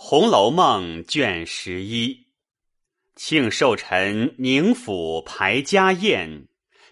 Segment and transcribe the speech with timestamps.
[0.00, 2.28] 红楼梦》卷十一，
[3.16, 6.46] 庆寿辰宁府排家宴，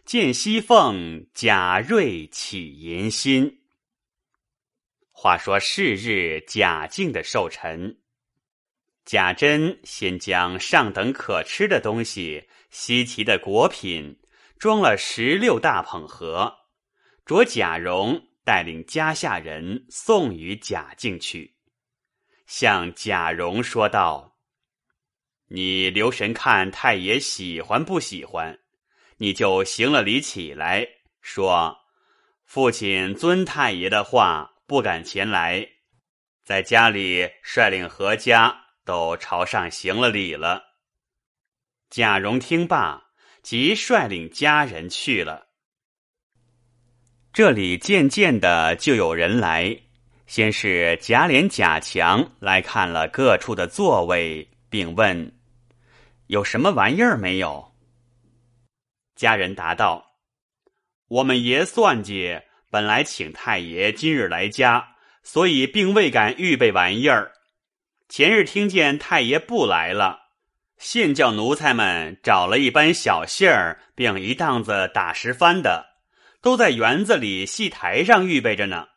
[0.05, 3.61] 见西凤贾瑞起淫心。
[5.13, 8.01] 话说是日贾敬的寿辰，
[9.05, 14.19] 贾珍先将上等可吃的东西、稀奇的果品
[14.59, 16.53] 装了十六大捧盒，
[17.25, 21.56] 着贾蓉带领家下人送与贾敬去，
[22.47, 24.37] 向贾蓉说道
[25.49, 28.59] ：“你留神看太爷喜欢不喜欢，
[29.19, 30.87] 你就行了礼起来，
[31.21, 31.79] 说
[32.45, 35.65] 父亲尊太爷的话。”不敢前来，
[36.43, 40.61] 在家里率领何家都朝上行了礼了。
[41.89, 43.11] 贾蓉听罢，
[43.45, 45.47] 即率领家人去了。
[47.33, 49.83] 这里渐渐的就有人来，
[50.27, 55.33] 先是贾琏、贾强来看了各处的座位，并问
[56.27, 57.73] 有什么玩意儿没有。
[59.15, 60.17] 家人答道
[61.09, 67.33] ：“我们爷算计。”本来请太爷今日来家，所以并未敢预备玩意儿。
[68.09, 70.19] 前日听见太爷不来了，
[70.77, 75.87] 现叫奴才们找了一班小杏儿，并一档子打石番的，
[76.43, 78.89] 都在园子里戏台上预备着呢。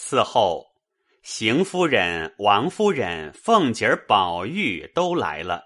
[0.00, 0.76] 伺候，
[1.22, 5.64] 邢夫人、王夫人、凤姐儿、宝玉都来了，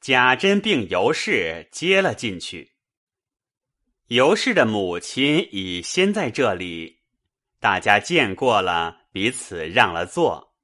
[0.00, 2.74] 贾珍并尤氏接了进去。
[4.06, 7.00] 尤氏的母亲已先在这里，
[7.58, 10.54] 大家见过了，彼此让了座。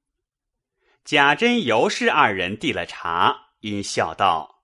[1.03, 4.63] 贾珍、尤氏二人递了茶，因笑道：“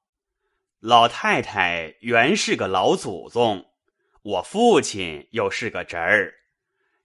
[0.79, 3.65] 老太太原是个老祖宗，
[4.23, 6.33] 我父亲又是个侄儿，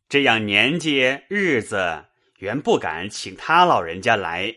[0.09, 2.07] 这样年纪日子，
[2.39, 4.55] 原不敢请他老人家来。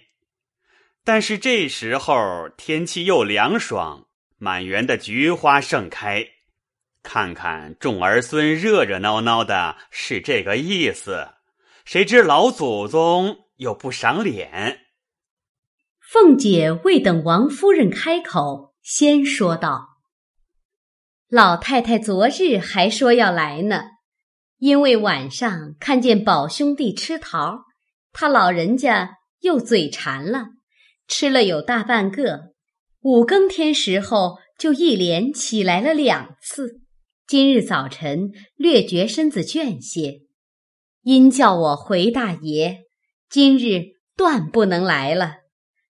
[1.03, 6.27] 但是这时候天气又凉爽，满园的菊花盛开。”
[7.02, 11.30] 看看众儿孙热热闹闹的，是这个意思。
[11.86, 14.82] 谁知老祖宗又不赏脸。
[15.99, 19.99] 凤姐未等王夫人开口，先说道
[21.30, 23.83] ：“老太太昨日还说要来呢，
[24.59, 27.65] 因为晚上看见宝兄弟吃桃，
[28.11, 30.49] 他老人家又嘴馋了，
[31.08, 32.53] 吃了有大半个。
[33.02, 36.81] 五更天时候就一连起来了两次。”
[37.25, 40.21] 今日早晨略觉身子倦些，
[41.03, 42.86] 因叫我回大爷，
[43.30, 43.83] 今日
[44.17, 45.36] 断不能来了。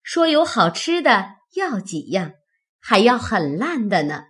[0.02, 2.32] 说有好吃的要几样，
[2.80, 4.24] 还要很烂的呢。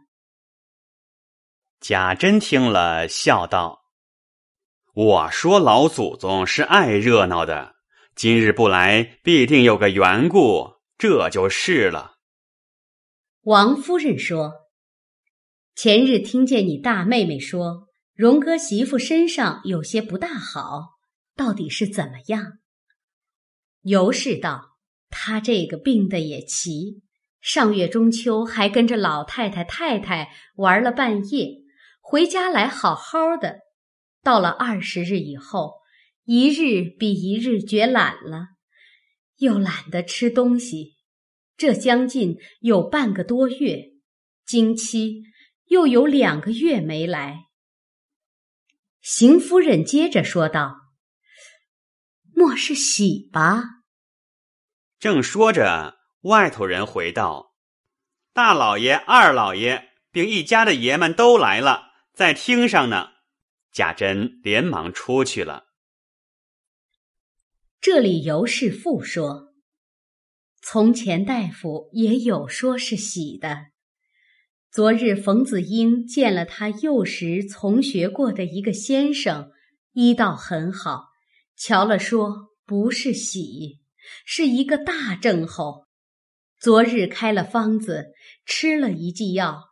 [1.79, 3.85] 贾珍听了，笑道
[4.97, 7.75] ：“我说老祖宗是爱热闹的，
[8.15, 12.15] 今日不来，必定有个缘故，这就是了。”
[13.45, 14.55] 王夫人说。
[15.75, 20.95] 前日听见你大妹妹说，荣哥媳妇身上有些不大好，
[21.37, 22.55] 到底是怎么样？
[23.83, 24.79] 尤氏道
[25.13, 27.03] ：“他这个病的也奇，
[27.43, 31.49] 上月中秋还跟着老太太太太玩了半夜，
[32.01, 33.59] 回家来好好的，
[34.27, 35.75] 到了二十日以后，
[36.25, 38.49] 一日比一日觉懒了，
[39.37, 40.97] 又懒得吃东西，
[41.57, 43.93] 这将近有半个多月，
[44.45, 45.23] 经期。”
[45.69, 47.47] 又有两个月没来，
[49.01, 50.77] 邢夫人接着说道
[52.33, 53.65] ：“莫是喜吧？”
[55.01, 57.57] 正说着，外头人回道
[58.33, 63.15] ：“大老爷、二老爷并一家的爷们都来了，在厅上呢。”
[63.77, 65.67] 贾珍连忙出去了。
[67.79, 69.53] 这里尤氏妇说
[70.65, 73.67] ：“从前大夫也有说是喜的。”
[74.73, 79.51] 昨日冯子英见了他幼时从学过的一个先生，
[79.93, 81.09] 医道很好，
[81.55, 83.81] 瞧了说不是喜，
[84.25, 85.85] 是一个大症候。
[86.59, 88.07] 昨日开了方子，
[88.47, 89.65] 吃了一剂药，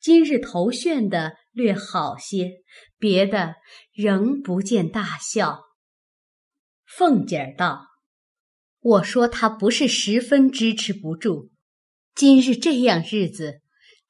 [0.00, 2.62] 今日头眩的略好些，
[3.02, 3.56] 别的
[3.92, 5.64] 仍不见大笑。
[6.86, 7.88] 凤姐儿道
[8.78, 11.50] ：“我说他不是十分支持不住，
[12.14, 13.58] 今日这样日子。”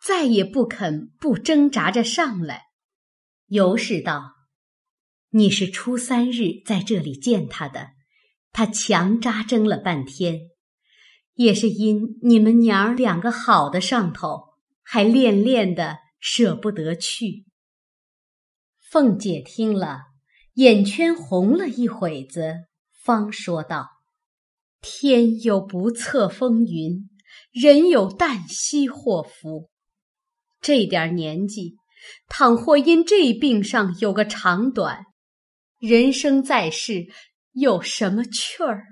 [0.04, 2.62] 再也不肯不挣扎着上来。
[3.46, 4.32] 尤氏道
[5.30, 7.90] ：“你是初三日在这里见他的，
[8.50, 10.40] 他强扎挣了半天，
[11.34, 17.46] 也是因你们娘儿两个好的上头，还恋恋的舍不得去。”
[18.92, 20.02] 凤姐听了，
[20.52, 23.88] 眼圈红了一会子，方说道
[24.82, 27.08] ：“天有不测风云，
[27.52, 29.70] 人有旦夕祸福。
[30.60, 31.76] 这点年纪，
[32.28, 35.06] 倘或因这病上有个长短，
[35.78, 37.06] 人生在世
[37.52, 38.84] 有什么趣儿？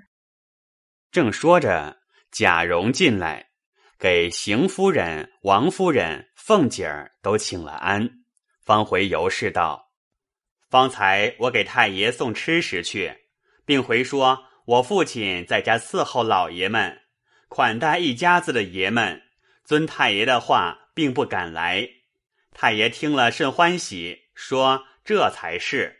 [1.11, 1.97] 正说着，
[2.31, 3.51] 贾蓉进来，
[3.99, 8.09] 给邢夫人、王夫人、凤姐儿都请了安，
[8.63, 9.79] 方回尤氏道
[10.71, 13.17] ：“方才我给太爷送吃食去，
[13.65, 17.01] 并回说我父亲在家伺候老爷们，
[17.49, 19.21] 款待一家子的爷们，
[19.65, 21.89] 遵太爷的话，并不敢来。
[22.53, 25.99] 太爷听了甚欢喜，说这才是，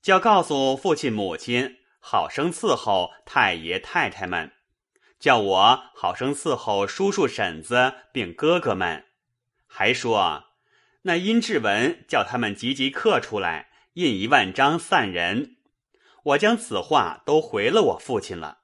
[0.00, 4.52] 叫告诉父亲母亲。”好生伺候太爷太太们，
[5.18, 9.06] 叫我好生伺候叔叔婶子并哥哥们，
[9.66, 10.44] 还说
[11.02, 15.56] 那殷志文叫他们急急刻出来，印一万张散人。
[16.22, 18.60] 我将此话都回了我父亲了。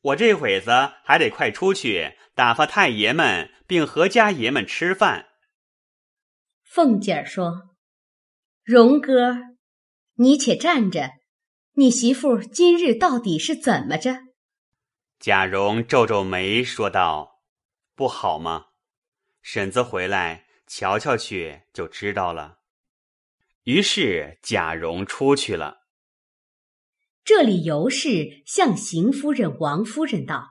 [0.00, 0.70] 我这会子
[1.04, 5.28] 还得快出去打发太爷们并何家爷们吃饭。
[6.62, 7.76] 凤姐儿说
[8.64, 9.36] ：“荣哥，
[10.14, 11.10] 你且站着。”
[11.74, 14.18] 你媳妇今日到底是怎么着？
[15.18, 17.40] 贾蓉皱皱眉说道
[17.96, 18.66] ：“不好吗？
[19.40, 22.58] 婶子回来瞧瞧去，就知道了。”
[23.64, 25.82] 于是贾蓉出去了。
[27.24, 30.48] 这里尤氏向邢夫人、王夫人道：“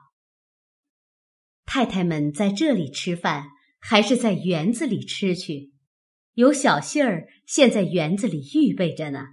[1.66, 5.72] 太太们在这里吃饭，还是在园子里吃去？
[6.32, 9.26] 有小杏儿现在园子里预备着呢。”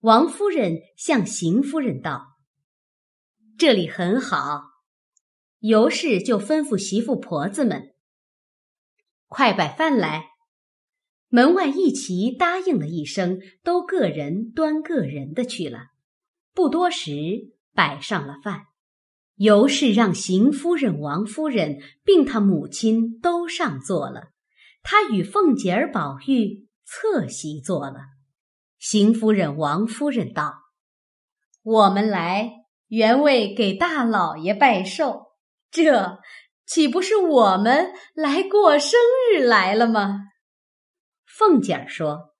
[0.00, 2.38] 王夫人向邢夫人道
[3.56, 4.64] ：“这里很好。”
[5.60, 7.94] 尤氏就吩咐媳妇婆子们
[9.28, 10.29] ：“快摆饭来。”
[11.30, 15.86] 门外一齐答应了一声，都各人端各人的去了。
[16.52, 17.12] 不多时，
[17.72, 18.62] 摆上了饭。
[19.36, 24.24] 尤氏让邢夫人、王夫人并他母亲都上座了，
[24.82, 28.00] 他与凤姐儿、宝玉侧席坐了。
[28.78, 30.54] 邢夫人、王夫人道
[31.62, 32.50] ：“我们来
[32.88, 35.28] 原为给大老爷拜寿，
[35.70, 36.18] 这
[36.66, 38.98] 岂不是我们来过生
[39.32, 40.26] 日来了吗？”
[41.40, 42.34] 凤姐儿说：“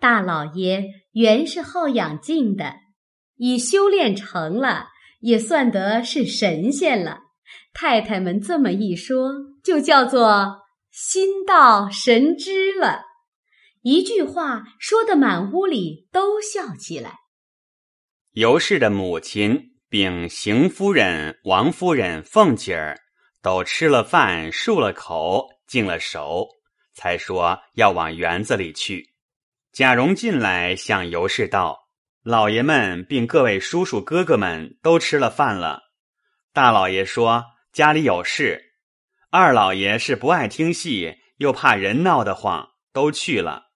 [0.00, 2.76] 大老爷原是好养静的，
[3.36, 4.86] 已修炼成了，
[5.20, 7.18] 也算得是神仙了。
[7.74, 13.02] 太太们这么一说，就叫做心到神知了。”
[13.84, 17.16] 一句话说的满屋里都笑起来。
[18.32, 22.98] 尤氏的母亲并邢夫人、王夫人、凤姐儿
[23.42, 26.48] 都吃了饭，漱了口，净了手，
[26.98, 29.14] 才说要往园子里去。
[29.70, 31.88] 贾蓉进来向尤氏道
[32.24, 35.80] ：“老爷们并各位叔叔哥哥们都吃了饭了。
[36.52, 38.60] 大老爷说家里有事，
[39.30, 43.68] 二老爷是不爱听戏，又怕人闹得慌，都去了。”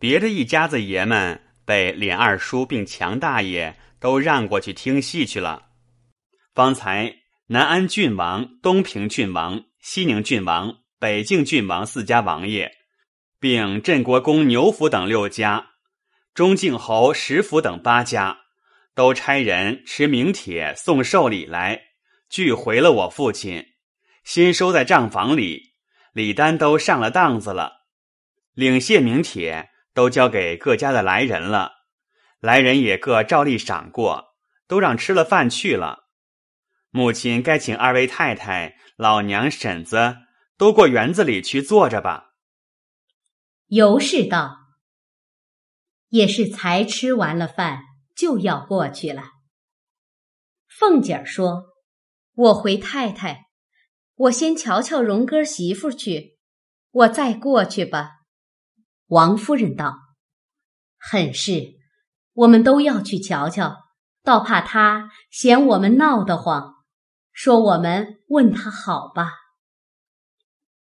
[0.00, 5.68] 别的一家子爷们被琏二叔并强大爷都让过去听戏去了。
[6.52, 7.14] 方才
[7.46, 12.70] 南安郡王、东平郡王、西宁郡王、北境郡王四家王爷，
[13.38, 15.66] 并镇国公牛府等六家，
[16.34, 18.38] 中靖侯石府等八家，
[18.94, 21.80] 都差人持名帖送寿礼来，
[22.28, 23.64] 俱回了我父亲，
[24.24, 25.74] 先收在账房里，
[26.12, 27.86] 礼单都上了当子了，
[28.54, 29.70] 领谢名帖。
[29.96, 31.72] 都交给各家的来人了，
[32.38, 34.34] 来人也各照例赏过，
[34.68, 36.10] 都让吃了饭去了。
[36.90, 40.18] 母亲该请二位太太、老娘、婶子
[40.56, 42.34] 都过园子里去坐着吧。
[43.66, 44.58] 尤氏道
[46.08, 47.80] ：“也是才吃完了饭，
[48.14, 49.22] 就要过去了。”
[50.68, 51.64] 凤姐儿说
[52.34, 53.46] ：“我回太太，
[54.14, 56.38] 我先瞧瞧荣哥媳妇去，
[56.90, 58.12] 我再过去吧。”
[59.08, 59.96] 王夫人道
[60.98, 61.74] ：“很是，
[62.32, 63.76] 我们都要去瞧瞧，
[64.22, 66.84] 倒怕他嫌我们闹得慌，
[67.32, 69.32] 说我们问他好吧。”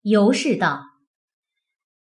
[0.04, 0.84] 尤氏道：“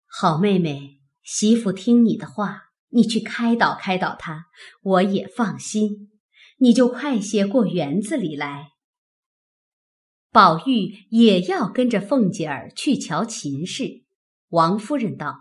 [0.06, 4.46] 好妹妹，媳妇听你的话，你去开导开导他，
[4.82, 6.10] 我也放心。
[6.58, 8.72] 你就快些过园子里来。”
[10.32, 14.02] 宝玉也要跟着凤姐儿去瞧秦氏。
[14.48, 15.38] 王夫人道。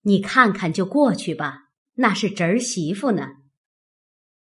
[0.00, 3.28] 你看看就过去吧，那是侄儿媳妇呢。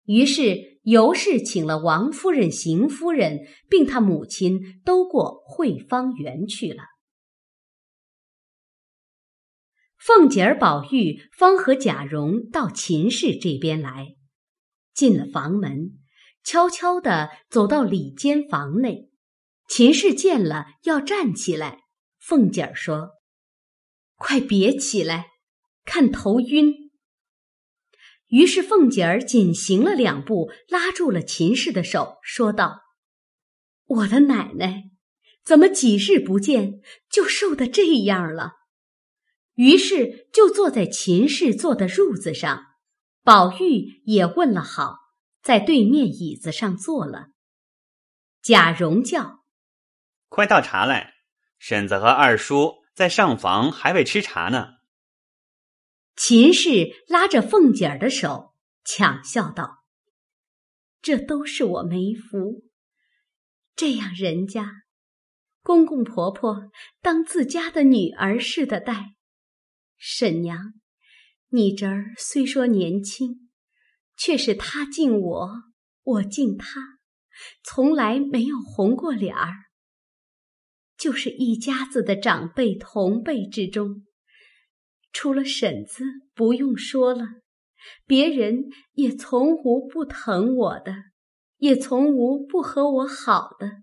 [0.06, 6.82] 于是尤氏请了王夫人、邢夫人，并他母亲都过惠芳园去了。
[9.98, 14.16] 凤姐儿、宝玉方和贾蓉到秦氏这边来，
[14.94, 15.98] 进了房门，
[16.42, 19.10] 悄悄地走到里间房内。
[19.68, 21.82] 秦氏见了，要站起来。
[22.18, 23.10] 凤姐儿说
[24.16, 25.26] ：“快别起来，
[25.84, 26.74] 看头晕。”
[28.28, 32.82] 于是凤姐儿紧行了两步，拉住了秦氏的手，说道
[33.88, 34.92] ：“我的奶奶，
[35.44, 38.54] 怎么几日不见就瘦得这样了？”
[39.56, 42.66] 于是就坐在秦氏坐的褥子上，
[43.24, 44.98] 宝玉也问了好，
[45.42, 47.30] 在对面椅子上坐了。
[48.42, 49.46] 贾蓉叫
[50.30, 51.14] ：“快倒茶来，
[51.58, 54.77] 婶子和二叔在上房还未吃茶呢。”
[56.18, 59.84] 秦氏拉着凤姐儿的手，抢笑道
[61.00, 62.64] ：“这都是我没福，
[63.76, 64.82] 这样人家，
[65.62, 66.72] 公公婆婆
[67.04, 69.14] 当自家的女儿似的待。
[69.96, 70.74] 婶娘，
[71.50, 73.52] 你侄儿虽说年轻，
[74.18, 75.50] 却是他敬我，
[76.02, 76.82] 我敬他，
[77.64, 79.54] 从来没有红过脸儿。
[80.98, 84.04] 就是一家子的长辈同辈之中。”
[85.20, 86.04] 除了婶子
[86.36, 87.26] 不用说了，
[88.06, 90.94] 别人也从无不疼我的，
[91.58, 93.82] 也从无不和我好的。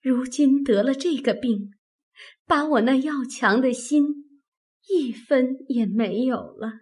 [0.00, 1.74] 如今得了这个病，
[2.46, 4.40] 把我那要强的心
[4.88, 6.80] 一分也没有了。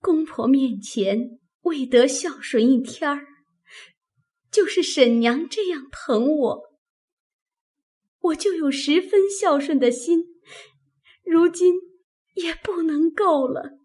[0.00, 3.26] 公婆面前未得孝顺一天儿，
[4.50, 6.62] 就是婶娘这样疼我，
[8.20, 10.31] 我就有十分孝顺的心。
[11.24, 11.74] 如今
[12.34, 13.78] 也不能够了，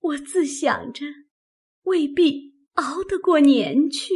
[0.00, 1.06] 我自想着
[1.82, 4.14] 未必熬得过年去。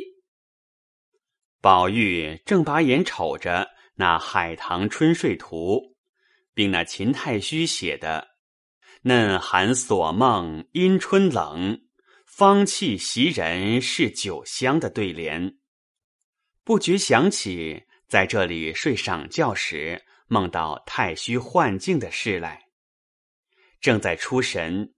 [1.60, 5.76] 宝玉正把眼瞅着那《海棠春睡图》，
[6.54, 8.28] 并那秦太虚写的
[9.02, 11.80] “嫩寒锁梦因春冷，
[12.26, 15.58] 芳气袭人是酒香”的对联，
[16.64, 20.02] 不觉想起在这里睡晌觉时。
[20.32, 22.62] 梦到太虚幻境的事来，
[23.82, 24.94] 正在出神，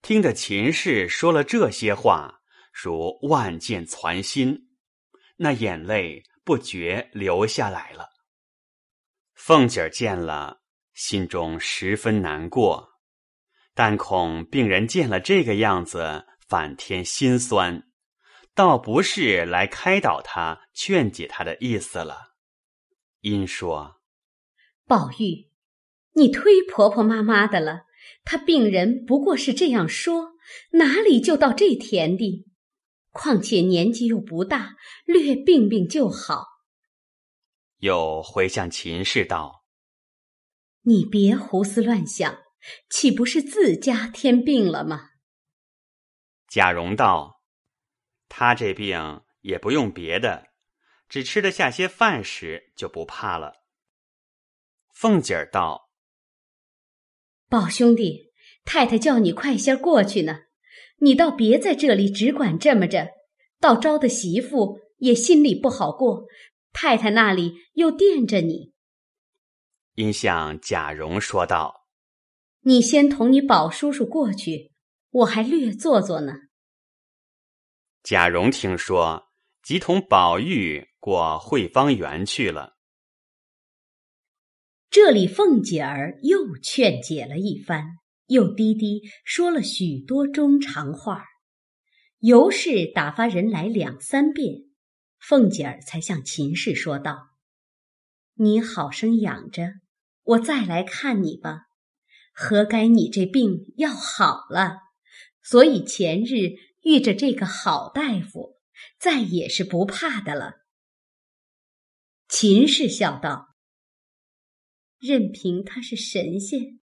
[0.00, 2.40] 听得秦氏说了这些话，
[2.72, 4.70] 如万箭攒心，
[5.36, 8.08] 那眼泪不觉流下来了。
[9.34, 10.62] 凤姐儿见了，
[10.94, 12.88] 心中十分难过，
[13.74, 17.82] 但恐病人见了这个样子，反添心酸，
[18.54, 22.36] 倒不是来开导他、劝解他的意思了，
[23.20, 23.97] 因说。
[24.88, 25.50] 宝玉，
[26.12, 27.82] 你忒婆婆妈妈的了。
[28.24, 30.32] 他病人不过是这样说，
[30.72, 32.46] 哪里就到这田地？
[33.10, 36.46] 况且年纪又不大，略病病就好。
[37.80, 39.66] 又回向秦氏道
[40.84, 42.38] ：“你别胡思乱想，
[42.88, 45.10] 岂不是自家添病了吗？”
[46.48, 47.42] 贾蓉道
[48.30, 50.46] ：“他这病也不用别的，
[51.10, 53.52] 只吃得下些饭食，就不怕了。”
[55.00, 55.92] 凤姐儿道
[57.48, 58.32] ：“宝兄弟，
[58.64, 60.40] 太太叫你快些过去呢，
[60.96, 63.10] 你倒别在这里只管这么着，
[63.60, 66.26] 到招的媳妇也心里不好过。
[66.72, 68.72] 太太那里又惦着你。”
[69.94, 71.86] 因向贾蓉说道
[72.66, 74.72] ：“你先同你宝叔叔过去，
[75.10, 76.32] 我还略坐坐呢。”
[78.02, 79.28] 贾蓉听说，
[79.62, 82.77] 即同宝玉过惠芳园去了。
[84.90, 91.26] 这里凤姐儿又劝解了一番，又低低说了许多中长话，
[92.20, 94.62] 尤氏打发人来两三遍，
[95.18, 97.28] 凤姐儿才向秦氏说道
[98.36, 99.74] ：“你好生养着，
[100.22, 101.64] 我再来看你吧。
[102.32, 104.78] 何该你这病要好了，
[105.42, 106.52] 所以前日
[106.82, 108.56] 遇着这个好大夫，
[108.98, 110.54] 再也是不怕的了。”
[112.26, 113.48] 秦氏笑道。
[114.98, 116.80] 任凭他是神仙，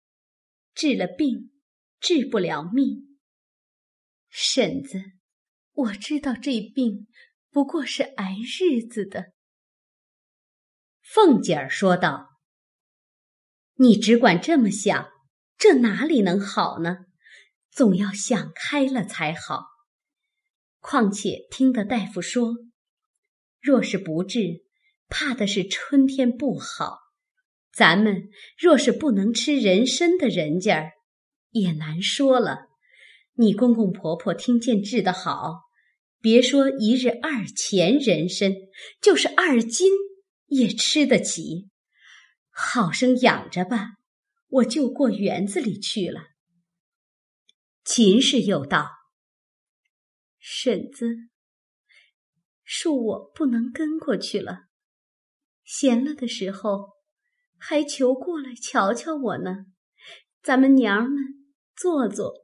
[0.73, 1.51] 治了病，
[1.99, 3.19] 治不了命。
[4.29, 5.03] 婶子，
[5.73, 7.09] 我知道这病
[7.51, 9.33] 不过是挨日子的。
[11.03, 12.41] 凤姐儿说道
[13.79, 15.11] ：“你只管这么想，
[15.59, 17.07] 这哪里能好呢？
[17.71, 19.67] 总要想开了才好。
[20.79, 22.55] 况且听得大夫说，
[23.61, 24.65] 若是不治，
[25.09, 26.99] 怕的是春天不好。”
[27.77, 30.93] 咱们若是不能吃人参的人家，
[31.51, 32.69] 也难说了。
[33.35, 35.63] 你公公婆婆听见治得好，
[36.21, 38.53] 别说一日二钱人参，
[39.03, 39.91] 就是二斤
[40.47, 41.69] 也吃得起。
[42.51, 43.95] 好生养着吧，
[44.47, 46.29] 我就过园子里去了。
[47.83, 48.89] 秦氏又道
[50.39, 51.17] ：“婶子，
[52.65, 54.67] 恕我不能跟过去了。
[55.65, 56.94] 闲了的时候，
[57.67, 59.65] 还求过来瞧瞧我呢。
[60.43, 61.17] 咱们娘儿们
[61.75, 62.35] 坐坐，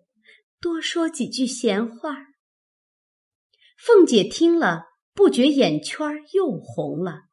[0.59, 2.29] 多说几句闲话。
[3.77, 7.25] 凤姐听了，不觉眼圈又红了，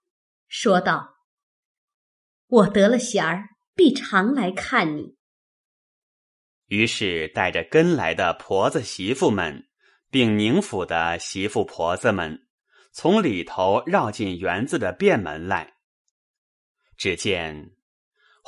[0.50, 1.16] 说道
[2.48, 5.16] ：“我得了闲儿，必常来看你。”
[6.68, 9.70] 于是带着跟来的婆子媳妇们，
[10.12, 12.46] 并宁府的媳妇婆子们，
[12.92, 15.76] 从里头绕进园子的便门来。
[16.98, 17.77] 只见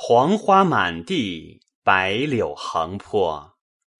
[0.02, 3.58] 黄花满地，白柳横坡，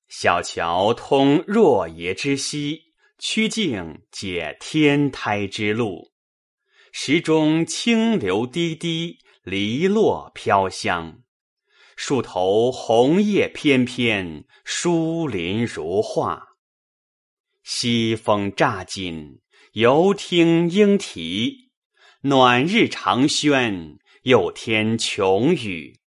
[0.09, 6.11] 小桥通若耶之溪，曲径解天台之路。
[6.90, 11.21] 石中清流滴滴，篱落飘香。
[11.97, 16.57] 树头红叶翩翩，疏林如画。
[17.62, 19.42] 西风乍紧，
[19.73, 21.69] 犹听莺啼。
[22.23, 23.99] 暖日长轩。
[24.23, 25.99] 又添琼宇，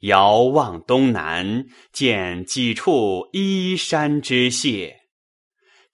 [0.00, 4.94] 遥望东南，见几处依山之榭；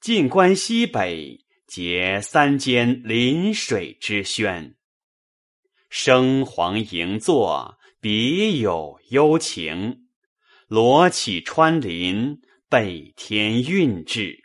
[0.00, 4.76] 近观西北，结三间临水之轩。
[5.88, 9.96] 生黄迎坐，别有幽情；
[10.68, 14.44] 罗绮穿林，倍添韵致。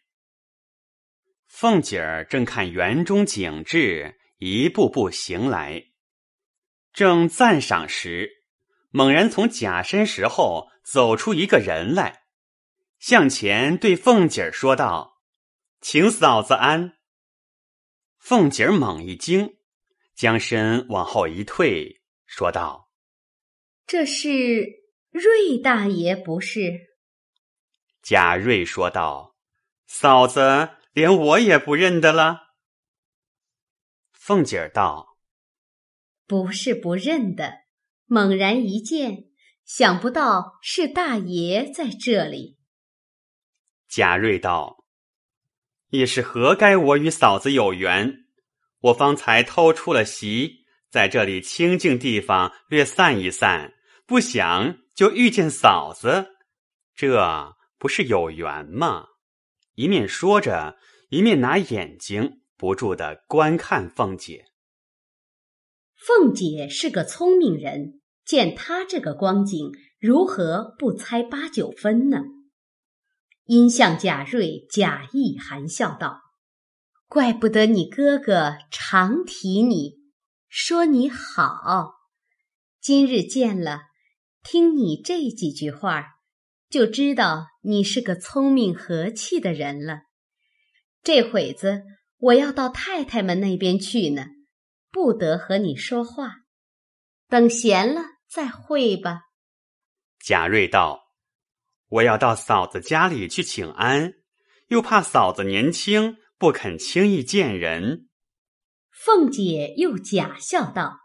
[1.48, 5.84] 凤姐儿正看园中景致，一步步行来。
[6.98, 8.44] 正赞赏时，
[8.90, 12.24] 猛然从假山石后走出一个人来，
[12.98, 15.22] 向前对凤姐儿说道
[15.80, 16.98] ：“请嫂子安。”
[18.18, 19.58] 凤姐儿猛一惊，
[20.16, 22.90] 将身往后一退，说道
[23.86, 24.66] ：“这是
[25.12, 26.96] 瑞大爷不是？”
[28.02, 29.36] 贾瑞说道
[29.86, 32.56] ：“嫂子连我也不认得了。”
[34.14, 35.17] 凤姐儿道。
[36.28, 37.62] 不是不认得，
[38.06, 39.30] 猛然一见，
[39.64, 42.58] 想不到是大爷在这里。
[43.88, 44.84] 贾瑞道
[45.90, 48.26] ：“也是何该，我与嫂子有缘。
[48.82, 53.74] 我方才偷出了席，在这里清静地方略散一散，
[54.06, 56.28] 不想就遇见嫂子，
[56.94, 59.08] 这不是有缘吗？”
[59.76, 60.78] 一面说着，
[61.10, 64.46] 一面拿眼睛不住的观看凤姐。
[66.08, 72.20] 凤姐是个聪明人，见他这个光景，如何不猜八九分呢？
[73.44, 76.22] 因向贾瑞假意含笑道
[77.10, 79.98] ：“怪不得你哥哥常提你，
[80.48, 81.96] 说你好。
[82.80, 83.82] 今日见了，
[84.42, 86.06] 听你这几句话，
[86.70, 90.04] 就知道你是个聪明和气的人了。
[91.04, 91.82] 这会子
[92.18, 94.28] 我要到太太们那边去呢。”
[94.92, 96.38] 不得和你说话，
[97.28, 99.22] 等闲了再会吧。
[100.20, 101.14] 贾瑞道
[101.88, 104.14] ：“我要到嫂子家里去请安，
[104.68, 108.10] 又怕嫂子年轻，不肯轻易见人。”
[108.92, 110.98] 凤姐又假笑道：“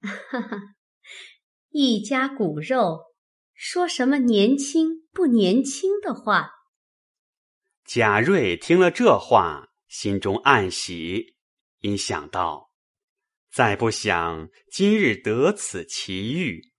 [0.00, 0.58] 哈哈，
[1.68, 3.00] 一家骨肉，
[3.54, 6.50] 说什么年轻不年轻的话？”
[7.84, 11.36] 贾瑞听了这话，心中暗喜，
[11.80, 12.69] 因想到。
[13.52, 16.72] 再不想今日得此奇遇，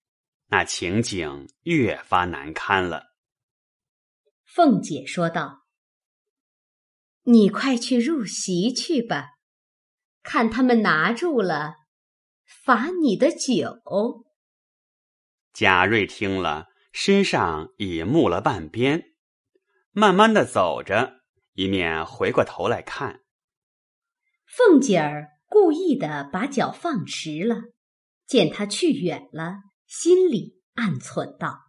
[0.48, 3.08] 那情景越发难堪了。
[4.46, 5.66] 凤姐说道
[7.24, 9.32] ：“你快去入席去吧，
[10.24, 11.76] 看他们拿住了，
[12.46, 14.26] 罚你的酒。”
[15.54, 19.14] 贾瑞听了，身上已木了半边，
[19.92, 21.22] 慢慢的走着，
[21.54, 23.24] 一面回过头来看
[24.46, 25.28] 凤姐儿。
[25.54, 27.64] 故意的把脚放迟了，
[28.26, 31.60] 见他去远了，心里暗忖道：“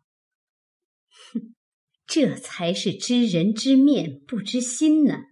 [1.34, 1.56] 哼，
[2.06, 5.24] 这才是知人知面不知心呢！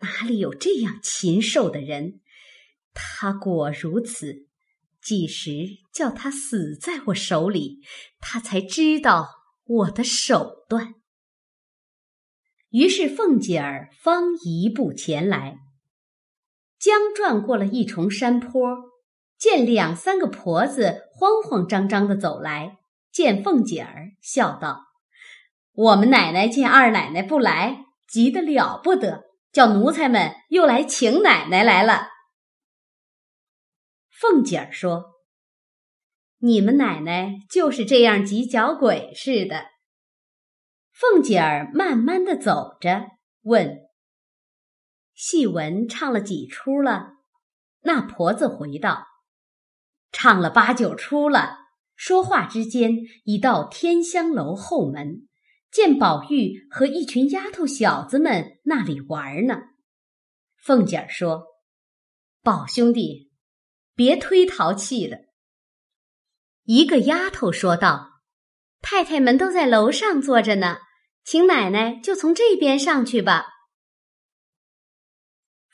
[0.00, 2.20] 哪里有这样禽兽的人？
[2.92, 4.48] 他果如此，
[5.00, 7.78] 几时叫他死在我手里，
[8.18, 9.28] 他才知道
[9.64, 10.96] 我的手段。”
[12.70, 15.60] 于是凤姐儿方一步前来。
[16.78, 18.76] 将转过了一重山坡，
[19.36, 22.78] 见两三个婆子慌慌张张的走来，
[23.10, 24.86] 见凤姐儿，笑道
[25.74, 32.08] ：“我们奶奶见二奶奶不来，急得了不得，叫奴才们又来请奶奶来了。”
[34.10, 35.14] 凤姐儿说
[36.38, 39.66] ：“你们奶奶就是这样急脚鬼似的。”
[40.92, 43.02] 凤姐儿慢慢的走着，
[43.42, 43.87] 问。
[45.18, 47.14] 戏文唱了几出了？”
[47.82, 49.06] 那婆子回道
[50.12, 51.58] ：“唱了八九出了。”
[51.98, 52.92] 说话之间，
[53.24, 55.26] 已到天香楼后门，
[55.72, 59.56] 见宝玉和一群丫头小子们那里玩呢。
[60.62, 61.46] 凤姐儿说
[62.40, 63.32] ：“宝兄弟，
[63.96, 65.18] 别忒淘气了。”
[66.62, 68.20] 一个丫头说道
[68.80, 70.78] ：“太太们都在楼上坐着呢，
[71.24, 73.46] 请奶奶就从这边上去吧。”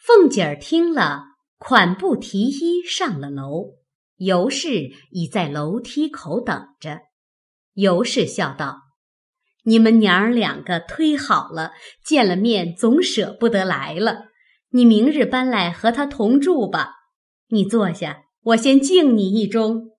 [0.07, 1.23] 凤姐儿听了，
[1.57, 3.77] 款步提衣上了楼。
[4.19, 7.01] 尤氏已在楼梯口等着。
[7.73, 8.83] 尤氏笑道
[9.65, 11.73] ：“你们娘儿两个忒好了，
[12.05, 14.27] 见了面总舍不得来了。
[14.73, 16.91] 你明日搬来和他同住吧。
[17.49, 19.95] 你坐下，我先敬你一盅。”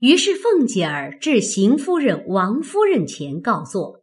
[0.00, 4.02] 于是凤姐儿至邢夫人、王夫人前告座。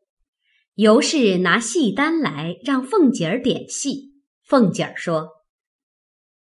[0.73, 4.12] 尤氏拿戏单来，让凤姐儿点戏。
[4.53, 5.29] 凤姐儿说：“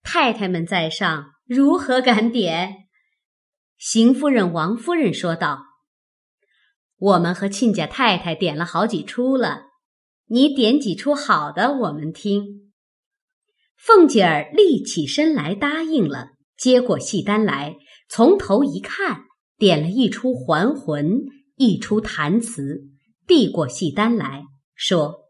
[0.02, 2.88] 太太们在上。”如何敢点？
[3.78, 5.62] 邢夫人、王夫人说道
[6.98, 9.66] ：“我们和亲家太太点了好几出了，
[10.26, 12.72] 你点几出好的，我们听。”
[13.78, 17.76] 凤姐儿立起身来答应了，接过戏单来，
[18.08, 22.88] 从头一看，点了一出还魂，一出弹词，
[23.28, 25.29] 递过戏单来说：“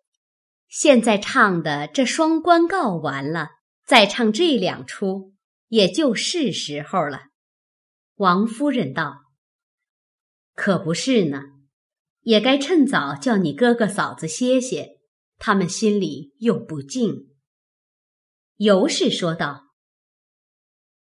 [0.71, 3.51] 现在唱的这双关告完了，
[3.85, 5.35] 再唱这两出。”
[5.69, 7.27] 也就是时候了，
[8.17, 9.19] 王夫人道
[10.57, 11.43] ：“可不是呢，
[12.23, 14.99] 也该趁早叫你哥哥嫂子歇歇，
[15.39, 17.29] 他们心里又不静。”
[18.59, 19.67] 尤氏说道：“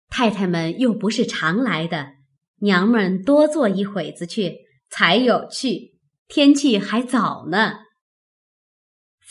[0.09, 2.13] 太太们又不是常来的，
[2.59, 5.99] 娘们多坐一会子去才有趣。
[6.29, 7.81] 天气还早呢。”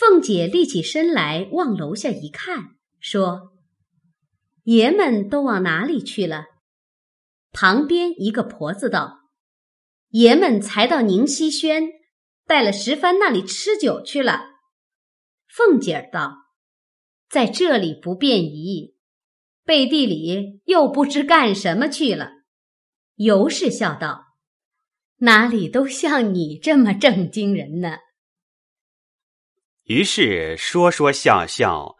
[0.01, 3.51] 凤姐立起身来，往楼下一看，说。
[4.63, 6.45] 爷们都往哪里去了？
[7.51, 9.29] 旁边一个婆子道
[10.09, 11.83] ：“爷们才到宁熙轩，
[12.47, 14.41] 带了石帆那里吃酒去了。”
[15.47, 16.33] 凤姐儿道
[17.29, 18.95] ：“在这里不便宜，
[19.63, 22.31] 背地里又不知干什么去了。”
[23.17, 24.23] 尤氏笑道
[25.21, 27.97] ：“哪里都像你这么正经人呢。”
[29.85, 31.97] 于是说说笑笑。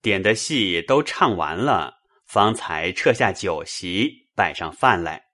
[0.00, 5.24] 点的戏都唱完了，方才撤下酒席，摆上饭来。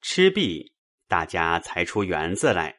[0.00, 0.72] 吃毕，
[1.08, 2.76] 大家才出园子来，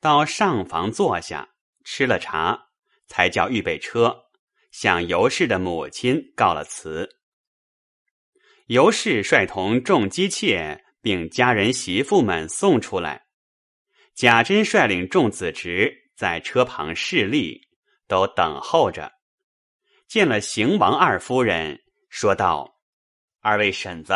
[0.00, 1.48] 到上房坐下，
[1.82, 2.68] 吃了茶，
[3.06, 4.24] 才叫预备车，
[4.70, 7.08] 向尤氏的母亲告了辞。
[8.66, 13.24] 尤氏率同众姬妾并家人媳妇们送出来，
[14.14, 17.69] 贾珍率领众子侄在车旁侍立，
[18.10, 19.12] 都等候着。
[20.08, 22.74] 见了邢王二夫人，说道
[23.40, 24.12] ：“二位婶子，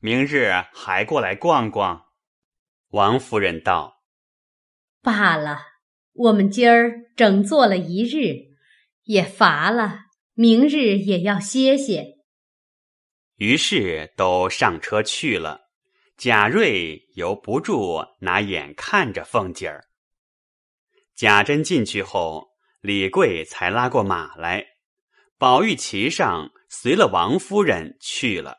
[0.00, 2.06] 明日还过来逛逛。”
[2.88, 4.02] 王夫人道
[5.02, 5.58] ：“罢了，
[6.14, 8.56] 我们今儿整坐了一日，
[9.02, 9.98] 也乏了，
[10.32, 12.14] 明日也要歇歇。”
[13.36, 15.60] 于是都上车去了。
[16.16, 19.84] 贾瑞由不住拿眼看着凤姐儿。
[21.16, 22.53] 贾珍进去后，
[22.84, 24.62] 李贵才拉过马来。
[25.38, 28.58] 宝玉骑上，随了王夫人去了。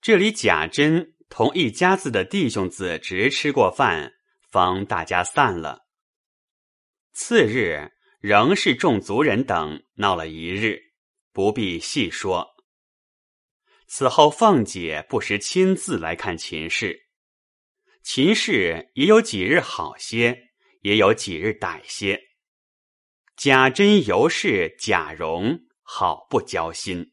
[0.00, 4.12] 这里贾珍同一家子的弟兄子侄吃过饭，
[4.52, 5.80] 方大家散了。
[7.12, 10.80] 次日仍是众族人等闹了一日，
[11.32, 12.46] 不必细说。
[13.88, 17.08] 此后凤姐不时亲自来看秦氏，
[18.04, 20.50] 秦氏也有几日好些，
[20.82, 22.27] 也有几日歹些。
[23.40, 25.60] 贾珍、尤氏、贾蓉。
[25.84, 27.12] 好不交心。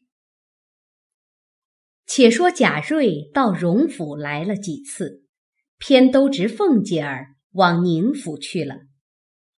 [2.04, 5.24] 且说贾瑞到荣府来了几次，
[5.78, 8.80] 偏都值凤姐儿往宁府去了。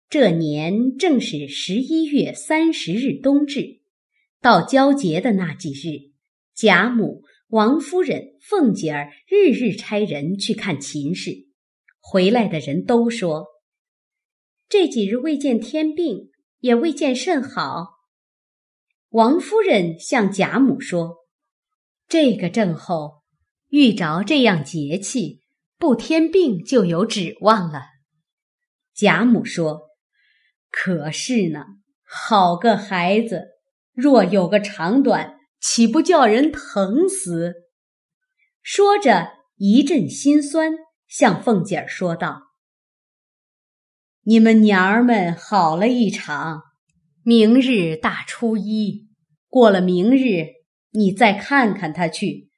[0.09, 3.81] 这年正是十一月三十日冬至，
[4.41, 6.11] 到交节的那几日，
[6.53, 11.47] 贾母、王夫人、凤姐儿日日差人去看秦氏，
[12.01, 13.47] 回来的人都说，
[14.69, 16.33] 这几日未见天病，
[16.67, 17.95] 也未见甚好。
[19.11, 21.19] 王夫人向贾母说
[22.09, 23.23] ：“这个症候
[23.69, 25.43] 遇着这样节气，
[25.79, 27.83] 不添病就有指望了。”
[28.93, 29.91] 贾母说
[30.73, 31.65] ：“可是呢，
[32.03, 33.45] 好个孩子，
[33.95, 37.55] 若有个长短，岂不叫人疼死？”
[38.61, 40.73] 说着一阵心酸，
[41.07, 42.43] 向凤姐儿说道
[44.29, 46.62] ：“你们娘儿们好了一场。”
[47.23, 49.09] 明日大初一，
[49.49, 50.47] 过了明日，
[50.91, 52.51] 你再看看他去，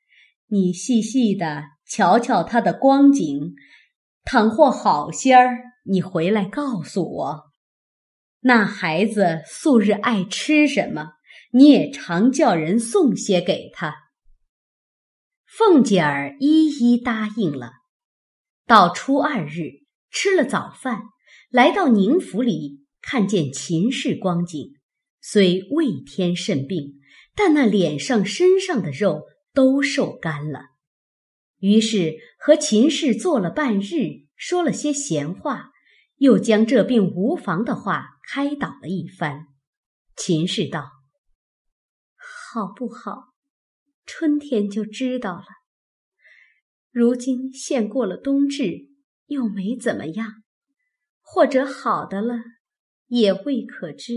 [0.46, 3.54] 你细细的瞧瞧他的光景。
[4.24, 7.52] 倘或好些儿，你回来告诉我。
[8.40, 11.12] 那孩子素日爱吃什么，
[11.52, 13.94] 你也常叫人送些给他。
[15.46, 17.72] 凤姐儿一一答应了。
[18.66, 21.02] 到初二日，吃了早饭，
[21.50, 24.74] 来到宁府里，看见秦氏光景，
[25.22, 27.00] 虽未添甚病，
[27.34, 29.22] 但那脸上、身上的肉
[29.54, 30.60] 都瘦干了。
[31.58, 35.70] 于是和秦氏坐了半日，说了些闲话，
[36.16, 39.46] 又将这病无妨的话开导了一番。
[40.16, 40.90] 秦氏道
[42.52, 43.32] ：“好不好？
[44.04, 45.46] 春天就知道了。
[46.90, 48.88] 如今现过了冬至，
[49.26, 50.42] 又没怎么样，
[51.30, 52.36] 或者好的了，
[53.08, 54.14] 也未可知。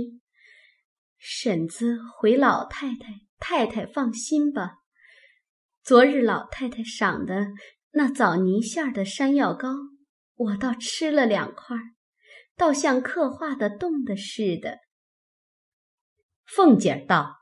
[1.17, 4.77] 婶子回老太太、太太放心吧。”
[5.83, 7.47] 昨日老太太赏的
[7.91, 9.75] 那枣泥馅的山药糕，
[10.35, 11.75] 我倒吃了两块，
[12.55, 14.79] 倒像刻画的冻的似的。
[16.45, 17.35] 凤姐儿道：“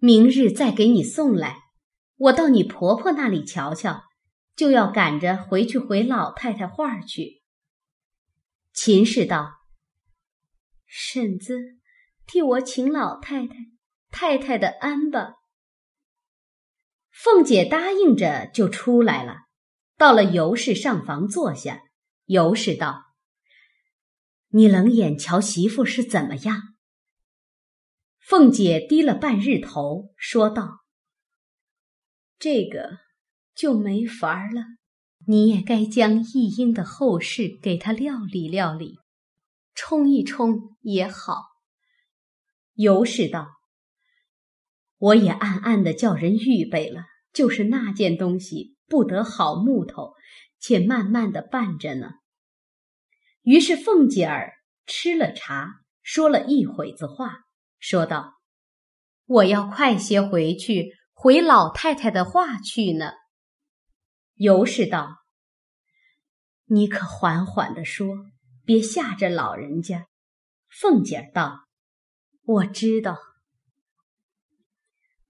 [0.00, 1.56] 明日再给你送来，
[2.16, 4.04] 我到你婆婆那里瞧瞧，
[4.56, 7.41] 就要赶着回去回老太太话去。”
[8.72, 9.60] 秦氏道
[10.86, 11.78] ：“婶子，
[12.26, 13.54] 替我请老太太、
[14.10, 15.34] 太太的安吧。”
[17.12, 19.42] 凤姐答应着，就出来了。
[19.96, 21.82] 到了尤氏上房坐下，
[22.24, 23.04] 尤氏道
[24.48, 26.74] ：“你冷眼瞧媳妇是怎么样？”
[28.18, 30.84] 凤姐低了半日头，说道
[32.38, 32.98] ：“这个
[33.54, 34.62] 就没法儿了。
[35.26, 38.98] 你也该将一英的后事给他料理料理，
[39.74, 41.42] 冲一冲也好。”
[42.74, 43.48] 尤氏道。
[44.98, 50.12] 我也暗暗的叫人预备了，就是那件东西不得好木头，
[50.60, 52.12] 且慢慢的办着呢。
[53.42, 54.52] 于是凤姐儿
[54.86, 57.40] 吃了茶，说了一会子话，
[57.80, 58.34] 说道
[59.26, 63.10] ：“我要快些回去回老太太的话去呢。”
[64.42, 65.18] 尤氏道
[66.66, 68.26] ：“你可缓缓的说，
[68.64, 70.08] 别吓着老人家。”
[70.68, 71.68] 凤姐儿道
[72.44, 73.16] ：“我知道。”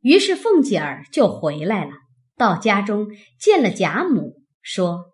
[0.01, 1.93] 于是凤姐儿就回来了，
[2.39, 5.11] 到家中见了贾母，说：“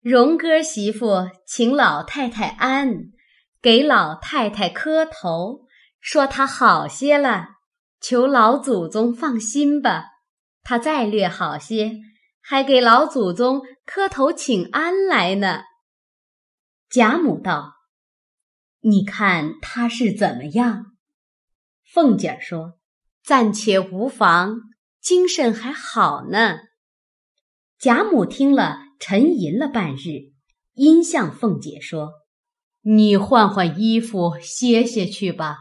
[0.00, 3.10] 荣哥媳妇请老太太安，
[3.60, 5.66] 给老太太磕头，
[6.00, 7.48] 说她好些了，
[8.00, 10.04] 求老祖宗放心吧。
[10.62, 11.96] 她再略好些，
[12.44, 15.62] 还给老祖宗磕头请安来呢。”
[16.90, 17.72] 贾母道
[18.82, 20.96] ：“你看她是怎么样？”
[21.92, 22.78] 凤姐儿说。
[23.24, 24.60] 暂且无妨，
[25.00, 26.58] 精神还好呢。
[27.78, 30.34] 贾母听了，沉吟了半日，
[30.74, 32.12] 因向凤姐说
[32.84, 35.56] ：“你换换衣服，歇歇去吧。”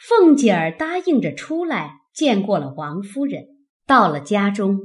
[0.00, 3.44] 凤姐儿答应着出来，见过了王夫人。
[3.84, 4.80] 到了家中，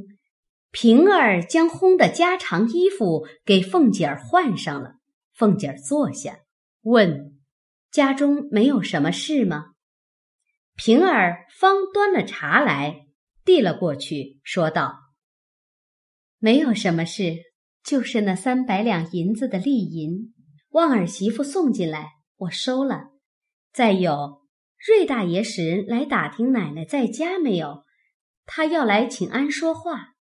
[0.78, 4.96] 平儿将烘的家常衣服给凤姐儿换上了。
[5.34, 6.40] 凤姐儿坐下，
[6.82, 7.40] 问
[7.92, 9.68] ：“家中没有什么事吗？”
[10.76, 13.06] 平儿方端了茶来，
[13.46, 14.98] 递了过去，说道
[16.40, 17.38] ：“没有什么事，
[17.82, 20.34] 就是那三百两银子的利银，
[20.72, 23.12] 旺儿媳妇送进来，我收了。
[23.72, 24.42] 再有，
[24.86, 27.86] 瑞大爷使人来打听奶奶在家没有，
[28.46, 30.15] 他要来请安说话。”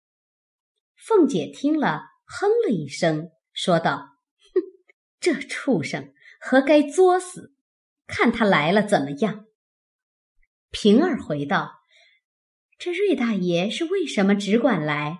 [1.05, 4.15] 凤姐听了，哼了一声，说道
[4.55, 4.61] ：“哼，
[5.19, 7.53] 这畜生何该作死？
[8.07, 9.45] 看他来了怎么样？”
[10.71, 11.73] 平儿回道
[12.79, 15.19] ：“这瑞大爷是为什么只管来？”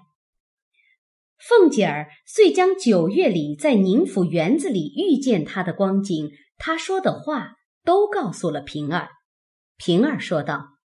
[1.38, 9.10] 凤姐儿遂将九月里在宁府园子里遇见他的光景，他说的话都告诉了平儿。
[9.76, 10.78] 平儿说道：“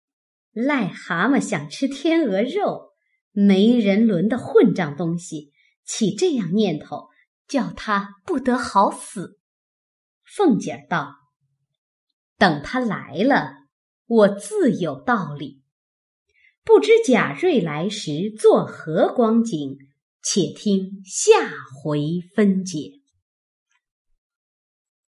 [0.57, 2.96] 癞蛤蟆想吃天鹅肉，
[3.37, 5.53] 没人伦的混账东西，
[5.85, 7.09] 起这样念头，
[7.47, 9.39] 叫他不得好死。”
[10.25, 11.15] 凤姐儿道
[12.39, 13.67] ：“等他来了。”
[14.09, 15.65] 我自有道理，
[16.63, 19.79] 不知贾瑞来时作何光景，
[20.23, 22.96] 且听下回分解。